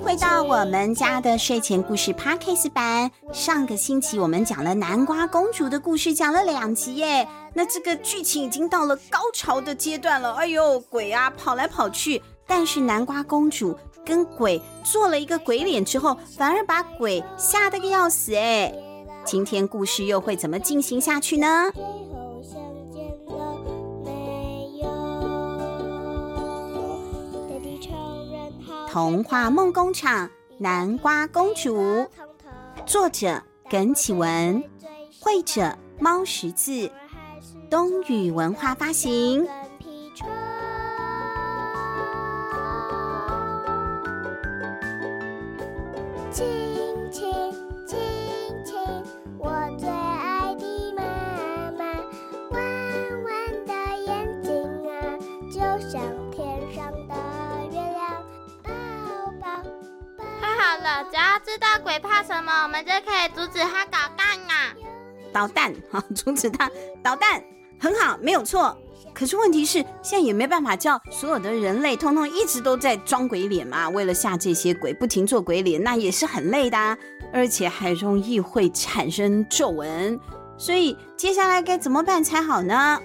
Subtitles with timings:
[0.00, 3.10] 回到我们家的睡前故事 Podcast 版。
[3.32, 7.26] 上个星期我们讲了南瓜公主的故事，讲了两集耶。
[7.54, 10.34] 那这个剧情已经到了高潮的阶段了。
[10.34, 18.72] 哎呦，鬼啊跑来跑去，但是南瓜公主跟鬼做了一个鬼脸之后，反而把鬼吓得个要死哎。
[19.24, 21.70] 今天故事又会怎么进行下去呢？
[28.96, 31.76] 童话梦工厂《南瓜公主》，
[32.86, 34.64] 作者耿启文，
[35.20, 36.90] 绘者猫十字，
[37.68, 39.46] 冬雨文化发行。
[61.56, 64.74] 知道鬼怕什么，我们就可以阻止他捣蛋啊！
[65.32, 66.70] 捣蛋， 好，阻止他
[67.02, 67.42] 捣蛋，
[67.80, 68.76] 很好，没有错。
[69.14, 73.88] 可是问题是，现在也没办法叫所有的人类通通一直都在装鬼脸嘛。
[73.88, 76.98] 为了吓这些鬼，不停做鬼脸，那也是很累的，
[77.32, 80.20] 而且还容易会产生皱纹。
[80.58, 83.00] 所以接下来该怎么办才好呢？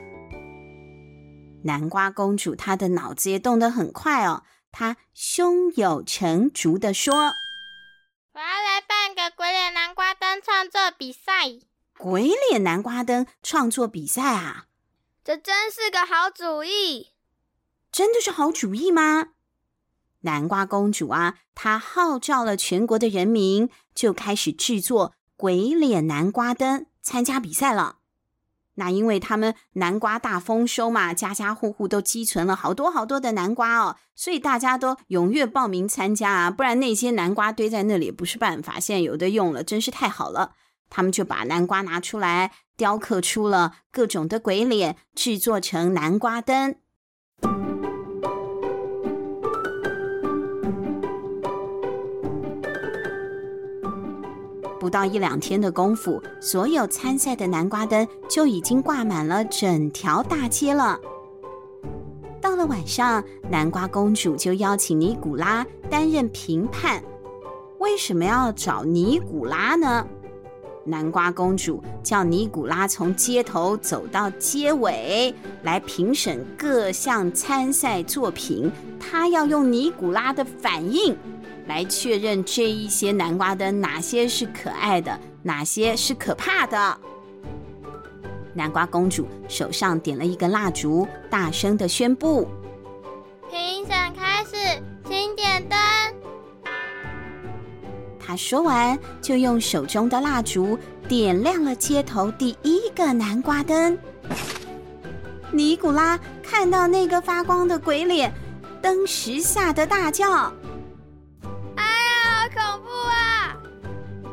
[1.64, 4.44] 南瓜公主她的脑子也动得很快哦，
[4.74, 7.32] 她胸有成竹地说。
[8.72, 11.60] 来办个鬼脸南瓜灯创作比赛。
[11.98, 14.68] 鬼脸南瓜灯创作比赛啊？
[15.26, 17.10] 这真是个好主意！
[17.92, 19.34] 真的是好主意吗？
[20.22, 27.98] 南瓜公主啊，她号召了全国的人民，就开始制作鬼脸南瓜灯，参加比赛了。
[28.76, 38.80] 那因为他们南瓜大丰收嘛，家家户户都积存了好多好多的南瓜哦，所以大家都踊跃报名参加啊，不然那些南瓜堆在那里不是办法。
[38.80, 40.54] 现在有的用了，真是太好了。
[40.90, 46.76] 他们就把南瓜拿出来，雕刻出了各种的鬼脸，制作成南瓜灯。
[54.92, 61.00] 不到一两天的功夫，所有参赛的南瓜灯就已经挂满了整条大街了。
[62.42, 67.02] 到了晚上，南瓜公主就邀请尼古拉担任评判。
[67.80, 70.06] 为什么要找尼古拉呢？
[70.92, 78.70] 南瓜公主叫尼古拉从街头走到街尾来评审各项参赛作品，
[79.00, 81.16] 她要用尼古拉的反应。
[81.66, 86.98] 来确认这一些南瓜灯哪些是可爱的，哪些是可怕的。
[88.54, 92.50] 南瓜公主手上点了一个蜡烛，大声的宣布
[93.50, 93.96] ：“评审
[98.32, 103.98] 她说完，就用手中的蜡烛点亮了街头第一个南瓜灯。
[105.52, 108.34] 尼古拉看到那个发光的鬼脸，
[108.82, 110.32] 登时吓得大叫。
[111.76, 113.54] 哎呀，好恐怖啊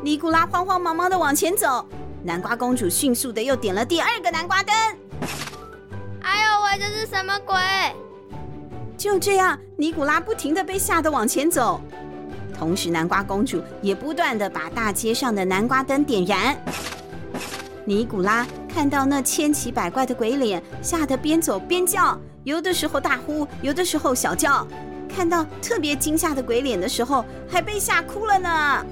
[0.01, 1.85] 尼古拉慌慌忙忙的往前走，
[2.23, 4.73] 南瓜公主迅速的又点了第二个南瓜灯。
[6.21, 7.57] 哎呦喂，这是什么鬼？
[8.95, 11.81] 就这样，尼古拉不停的被吓得往前走，
[12.59, 16.61] 同时南瓜公主也不断的把大街上的南瓜灯点燃。
[17.85, 24.67] 尼古拉看到那千奇百怪的鬼脸，吓得边走边叫，有的时候大呼，有的时候小叫。
[25.07, 28.85] 看到特别惊吓的鬼脸的时候，还被吓哭了呢。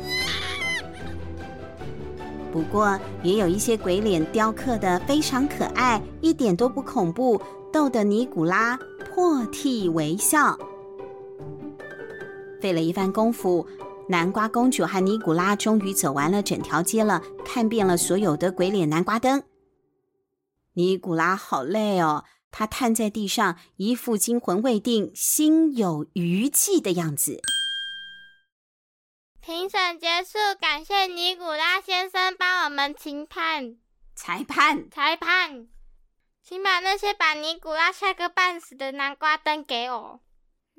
[2.52, 7.40] 不过，也有一些鬼脸雕刻的非常可爱，一点都不恐怖，
[7.72, 8.80] 逗得尼古拉
[9.14, 10.58] 破涕为笑。
[12.62, 13.68] 费了一番功夫，
[14.10, 19.44] 南瓜公主和尼古拉终于走完了整条街了，看遍了所有的鬼脸南瓜灯。
[20.74, 27.42] 尼古拉好累哦，他瘫在地上，一副惊魂未定、心有余悸的样子。
[29.42, 33.78] 评审结束，感谢尼古拉先生帮我们评判。
[34.14, 35.68] 裁判，裁判，
[36.44, 40.20] 请把那些把尼古拉吓个半死的南瓜灯给我。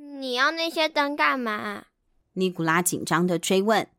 [0.00, 1.86] 你要那些灯干嘛？
[2.34, 3.90] 尼古拉紧张的追问。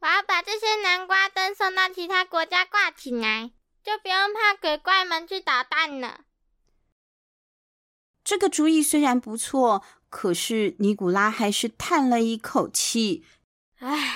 [0.00, 6.22] 我要把这些南瓜灯送到其他国家挂起来，就不用怕鬼怪们去捣蛋了。
[8.24, 13.24] 这个主意虽然不错，可是尼古拉还是叹了一口气。
[13.78, 14.12] 唉，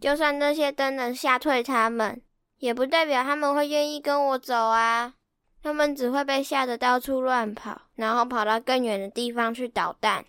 [0.00, 2.22] 就算这些灯能吓退他们，
[2.56, 5.14] 也不代表他们会愿意跟我走啊！
[5.62, 10.24] 他们只会被吓得到处乱跑，然后跑到更远的地方去捣蛋。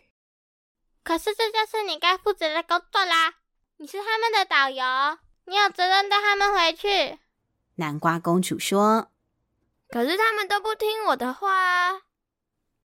[1.04, 3.36] 可是这就是你该负责的工作啦！
[3.78, 4.84] 你是他们的导游，
[5.46, 7.20] 你有责任带他们回去。
[7.76, 9.12] 南瓜公主说
[9.90, 12.02] ：“可是他们都不听我的话啊。”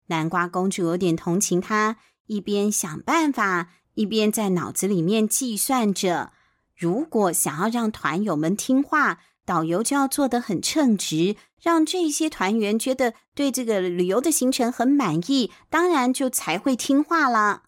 [0.07, 6.33] 南瓜公主有点同情他，一边想办法，一边在脑子里面计算着：
[6.75, 11.37] 如果想要让团友们听话，导游就要做得很称职。
[11.61, 17.65] 让这些团员觉得对这个旅游的行程很满意，当然就才会听话了。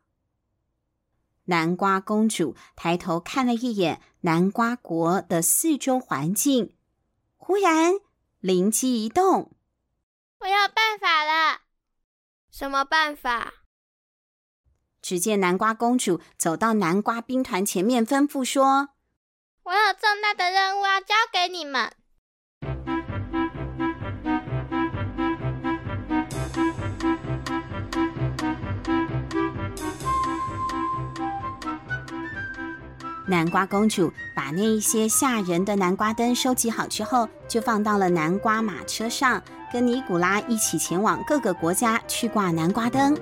[1.47, 6.77] 南瓜公主抬头看了一眼南瓜国的四周环境，
[7.37, 7.94] 忽然
[8.38, 9.50] 灵机一动
[10.38, 11.62] ：“我有办法了
[12.53, 13.55] ！”“什么办法？”
[15.03, 18.91] 只见南瓜公主走到南瓜兵团前面，吩咐说
[19.62, 21.90] ：“我有重大的任务要交给你们。”
[33.26, 39.40] 南瓜公主把那一些吓人的南瓜灯收集好之后，就放到了南瓜马车上，
[39.72, 43.16] 跟尼古拉一起前往各个国家去挂南瓜灯。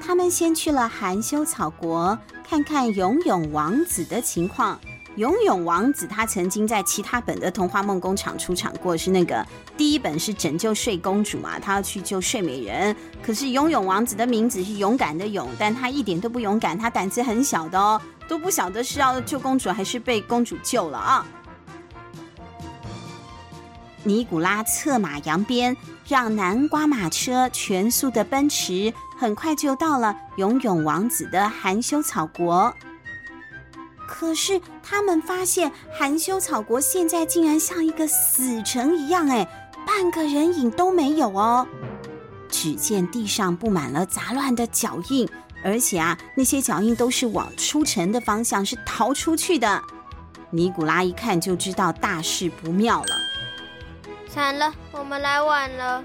[0.00, 2.18] 他们先去了含羞草国，
[2.48, 4.80] 看看永永王子的情况。
[5.16, 9.44] 永永王子他曾经在其他本的童话梦工厂出场过，是那个
[9.76, 12.94] 第一本是拯救睡公主嘛，他要去救睡美人。
[13.22, 21.26] 可是永永王子的名字是勇敢的勇，但他一点都不勇敢，他胆子很小的哦，都不晓得是要救公主还是被公主救了啊。
[24.04, 25.76] 尼古拉策马扬鞭，
[26.08, 32.72] 让南瓜马车全速的奔驰，很快就到了永永王子的含羞草国。
[34.10, 39.48] 可是他们发现含羞草国现在竟然像一个死城一样，哎，
[39.86, 41.64] 半个人影都没有哦。
[42.48, 45.28] 只见地上布满了杂乱的脚印，
[45.64, 49.80] 而且啊，那些脚印都是往出城的方向，是逃出去的。
[50.50, 53.16] 尼古拉一看就知道大事不妙了，
[54.28, 56.02] 惨了，我们来晚了。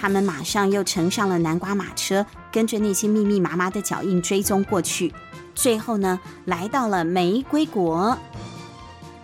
[0.00, 5.12] 他们马上又乘上了南瓜马车，跟着那些密密麻麻的脚印追踪过去。
[5.54, 8.16] 最后呢，来到了玫瑰国。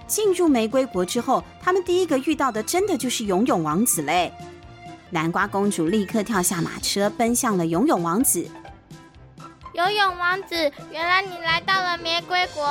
[0.07, 4.33] 进入玫瑰国之后，他们第一个遇到的，真的就是游泳王子嘞。
[5.11, 8.47] 南瓜公主立刻跳下马车，奔向了游泳王子。
[9.75, 10.55] 游泳王子，
[10.91, 12.67] 原来你来到了玫瑰国。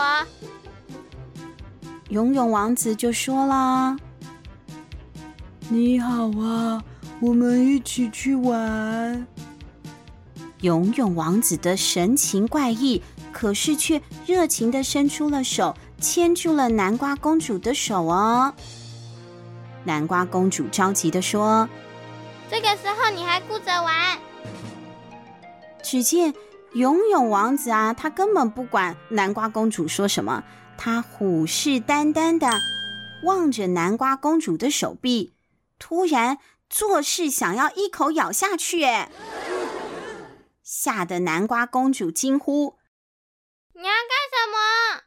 [2.09, 3.95] 游泳王子就说啦
[5.69, 6.83] ：“你好啊，
[7.19, 9.27] 我们一起去玩。”
[10.61, 13.01] 游泳王子的神情怪异。
[13.37, 18.51] 可是却热情地伸出了手，牵住了南瓜公主的手哦。
[19.83, 21.69] 南瓜公主着急地说
[22.49, 24.17] ：“这个时候你还顾着玩？”
[25.83, 26.33] 只见
[26.73, 30.43] 勇勇王子啊，他根本不管南瓜公主说什么，
[30.75, 32.49] 他虎视眈眈地
[33.21, 35.33] 望着南瓜公主的手臂，
[35.77, 36.39] 突然
[36.71, 39.11] 作势想要一口咬下去，哎，
[40.63, 42.77] 吓得南瓜公主惊呼。
[43.79, 45.03] 你要干什么？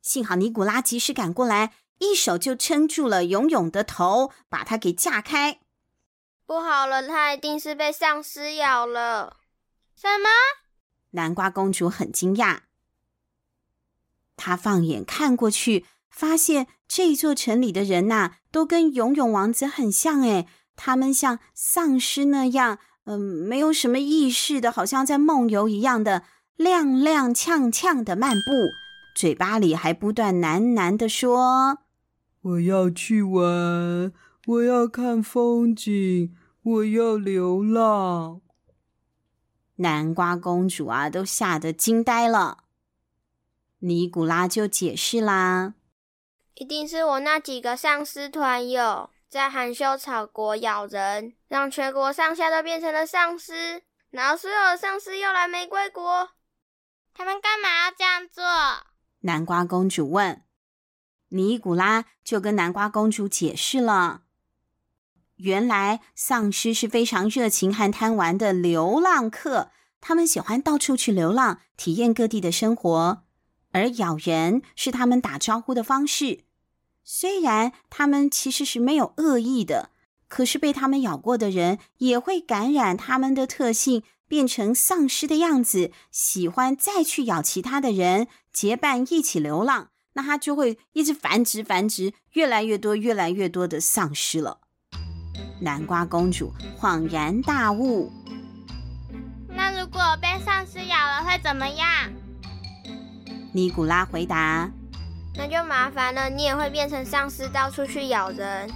[0.00, 5.58] 幸好尼古拉及时赶过来，一手就撑住了勇勇的头，把他给架开。
[6.46, 9.38] 不好了，他一定是被丧尸咬了。
[9.96, 10.28] 什么？
[11.10, 12.60] 南瓜公主很惊讶。
[14.36, 20.20] 她放眼看过去，发现这座城里的人呐、啊，都跟勇勇王子很像。
[20.20, 20.46] 诶，
[20.76, 26.22] 他们像丧尸那样，嗯、呃，没有什么意识的，好像在梦游一样的。
[26.58, 28.72] 踉踉跄跄的漫步，
[29.14, 31.80] 嘴巴里还不断喃喃地说
[32.40, 34.10] ：“我要去玩，
[34.46, 38.40] 我要看风景，我要流浪。”
[39.76, 42.64] 南瓜公主啊，都吓得惊呆了。
[43.80, 45.74] 尼古拉就解释啦
[46.56, 56.30] ：“一定是我那几个丧尸团友在含羞草国咬人，让全国上下都变成了丧尸，然后所有的丧尸又来玫瑰国。”
[57.18, 58.44] 他们干嘛要这样做？
[59.20, 60.42] 南瓜公主问。
[61.30, 64.24] 尼古拉就跟南瓜公主解释了：
[65.36, 69.70] 原来丧尸是非常热情和贪玩的流浪客，
[70.02, 73.24] 他们喜欢到处去流浪，体验各地的生活，
[73.72, 76.44] 而咬人是他们打招呼的方式。
[77.02, 79.88] 虽然他们其实是没有恶意的，
[80.28, 84.02] 可是被他们咬过的人也会感染他们的特性。
[84.28, 94.58] 变成丧尸的样子，喜欢再去咬其他的人，结伴一起流浪，那它就会一直繁殖繁殖，越来越多越来越多的丧尸了。
[95.60, 98.12] 南瓜公主恍然大悟：
[99.48, 101.86] 那如如果被丧尸咬了会怎么样？
[103.52, 104.68] 尼古拉回答
[105.38, 108.68] ：“那就麻烦了，你也会变成丧尸，到处去咬人。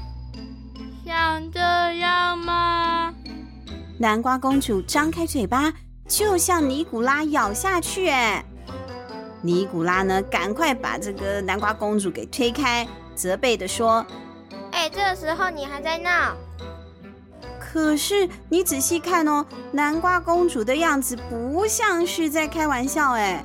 [1.05, 1.59] 像这
[1.99, 3.13] 样吗？”
[4.03, 5.71] 南瓜公主张开嘴巴，
[6.09, 8.09] 就向尼古拉咬下去。
[8.09, 8.43] 哎，
[9.43, 14.07] 尼古拉呢，赶快把这个南瓜公主给推开，责备地说
[14.73, 16.35] ：“哎，这个时候你还在闹？
[17.61, 23.13] 可是你仔细看哦，南瓜公主的样子不像是在开玩笑。
[23.13, 23.45] 哎，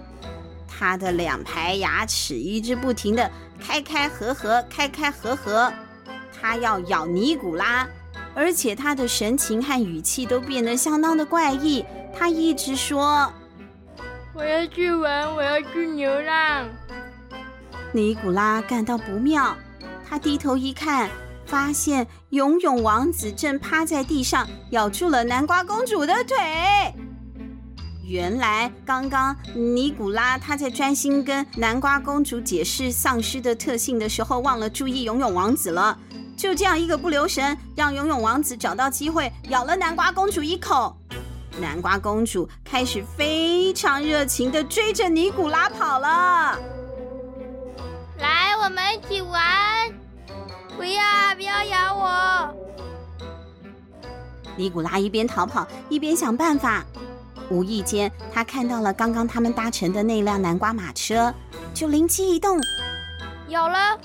[0.70, 5.70] 她的两排牙齿一直不停的开开合合，开开合合，
[6.32, 7.86] 她要咬尼古拉。”
[8.36, 11.86] 而且他的神情和语气都变得相当的怪异。
[12.14, 13.32] 他一直说
[14.36, 16.68] ：“我要去玩，我要去流浪。”
[17.94, 19.56] 尼古拉感到不妙，
[20.08, 21.10] 他低头一看，
[21.46, 26.36] 发现游泳王子正趴在地上咬住了南瓜公主的腿。
[28.08, 35.98] 原来刚刚尼古拉他在专心跟南瓜公主解释丧尸的特性的时候，忘了注意游泳王子了。
[36.36, 40.96] 就这样一个不留神，让游泳王子找到机会咬了南瓜公主一口。
[41.60, 46.60] 南瓜公主开始非常热情的追着尼古拉跑了。
[48.20, 49.42] 来，我们一起玩！
[50.76, 51.02] 不要，
[51.36, 52.56] 不要咬我！
[54.58, 56.84] 尼古拉一边逃跑一边想办法。
[57.50, 61.34] 无意间，他看到了刚刚他们搭乘的那辆南瓜马车，
[61.74, 62.60] 就灵机一动，
[63.48, 63.98] 有了。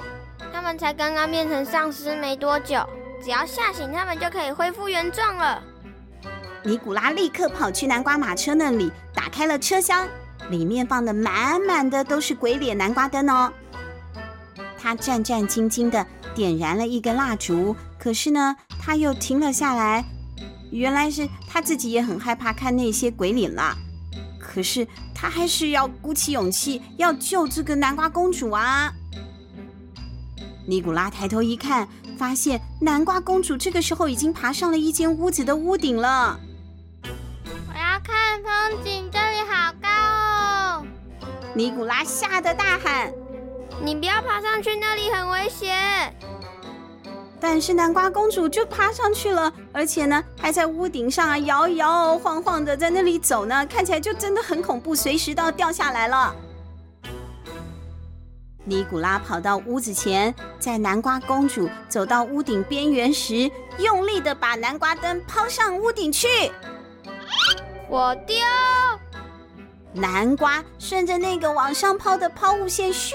[0.61, 2.87] 他们才刚刚变成丧尸没多久，
[3.25, 5.63] 只要吓醒他们就可以恢复原状了。
[6.63, 10.07] 尼古拉立刻跑去南瓜马车那里，打开了车厢，
[10.51, 13.51] 里面放的满满的都是鬼脸南瓜灯哦。
[14.79, 20.05] 他战战兢兢地点燃了一根蜡烛，可是呢，他又停了下来。
[20.71, 23.75] 原来是他自己也很害怕看那些鬼脸啦，
[24.39, 28.93] 可是他还是要鼓起勇气要救这个南瓜公主啊。
[30.71, 36.39] 尼古拉抬头一看，发现南瓜公主这个时候已经爬上了一间屋子的屋顶了。
[37.03, 40.87] 我要看风景，这里好高哦！
[41.55, 43.13] 尼古拉吓得大喊
[43.83, 46.15] ：“你不要爬上去，那里很危险！”
[47.41, 56.33] 但是南瓜公主就爬上去了，而且呢，还在屋顶上啊摇摇晃晃的在那里走呢，看起来就真的很恐怖，随时都要掉下来了。
[58.71, 63.51] 尼古拉跑到屋子前，在南瓜公主走到屋顶边缘时，
[63.81, 66.29] 用力的把南瓜灯抛上屋顶去。
[67.89, 68.37] 我丢！
[69.93, 73.15] 南瓜顺着那个往上抛的抛物线，咻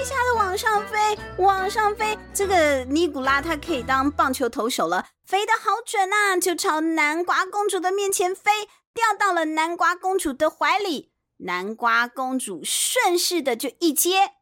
[0.00, 2.18] 一下子往上飞，往上飞。
[2.34, 6.36] 这个尼古拉他可以当棒球投手了，飞得好准啊！
[6.36, 8.50] 就朝南瓜公主的面前飞，
[8.92, 11.12] 掉到了南瓜公主的怀里。
[11.44, 14.32] 南瓜公主顺势的就一接。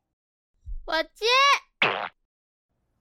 [0.89, 1.27] 我接！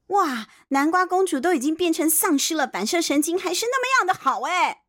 [0.08, 4.84] 哇，南瓜公主都已经变成丧尸了，反射神经还是那么样的好哎！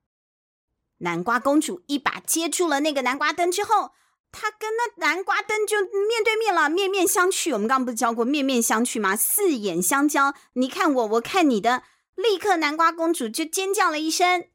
[0.99, 3.93] 南瓜公主一把接住了那个南瓜灯之后，
[4.33, 7.53] 她跟那南瓜灯就面对面了，面面相觑。
[7.53, 9.15] 我们刚刚不是教过面面相觑吗？
[9.15, 11.85] 四眼相交，你看我，我看你的，
[12.17, 14.49] 立刻南瓜公主就尖叫了一声：“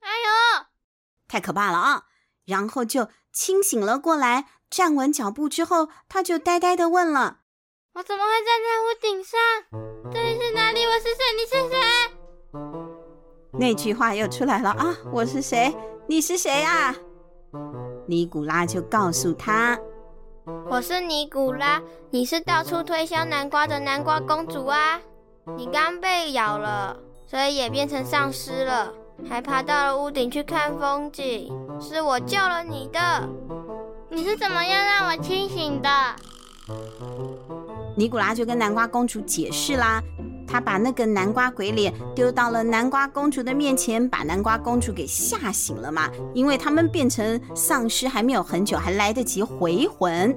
[0.00, 0.66] 哎呦，
[1.28, 2.04] 太可怕了啊！”
[2.46, 7.40] 然后就清醒了过来，站稳脚步之后，她就呆呆的问了。
[7.94, 9.38] 我怎么会站在屋顶上？
[10.10, 10.86] 这里是哪里？
[10.86, 11.22] 我是谁？
[11.36, 11.76] 你是谁？
[13.52, 14.96] 那句话又出来了啊！
[15.12, 15.76] 我是谁？
[16.06, 16.96] 你是谁啊？
[18.06, 19.78] 尼古拉就告诉他
[20.70, 24.98] ：“我是尼古拉，你是到处推销南瓜的南瓜公主啊！
[25.58, 26.96] 你刚被咬了，
[27.26, 28.94] 所以也变成丧尸了，
[29.28, 31.52] 还爬到了屋顶去看风景。
[31.78, 33.28] 是我救了你的。
[34.08, 35.90] 你是怎么样让我清醒的？”
[37.94, 40.02] 尼古拉就跟南瓜公主解释啦，
[40.46, 46.08] 他把那个南瓜鬼脸丢到了南瓜公主的面前，把南瓜公主给吓醒了嘛。
[46.32, 50.34] 因为他们变成丧尸还没有很久，还来得及回魂。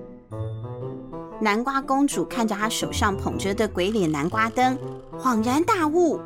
[1.40, 4.78] 南瓜公主看着她手上捧着的鬼脸南瓜灯，
[5.18, 6.20] 恍然大悟。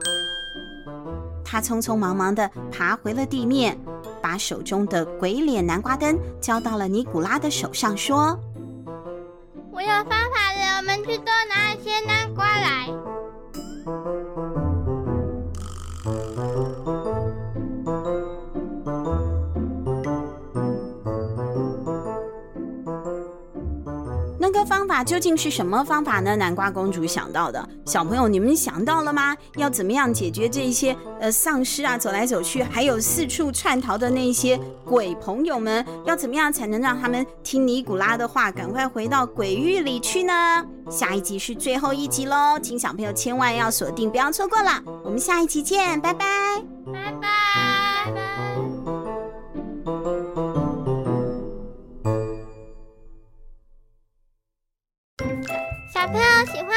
[1.43, 3.77] 她匆匆忙忙地爬回了地面，
[4.21, 8.39] 把手中的鬼脸南瓜灯交到了尼古拉的手上，说
[9.79, 13.08] ：“我有方法了。”我们去多拿一些南瓜来。
[25.03, 26.35] 究竟是什么方法呢？
[26.35, 29.35] 南瓜公主想到的，小朋友你们想到了吗？
[29.55, 35.85] 要怎么样解决这些呃丧尸啊走来走去，还有四处窜逃的那些鬼朋友们？
[36.05, 40.33] 要怎么样才能让他们听尼古拉的话，赶快回到鬼域里去呢？
[40.89, 44.81] 下一集是最后一集喽，请小朋友千万要锁定，不要错过了。
[45.03, 46.63] 我们下一集见，拜，拜拜，
[46.93, 47.11] 拜